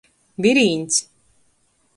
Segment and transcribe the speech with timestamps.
[0.45, 0.97] Virīņs.